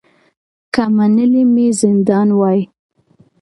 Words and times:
که 0.73 0.83
منلی 0.95 1.43
مي 1.53 1.67
زندان 1.81 2.27
وای 2.39 2.59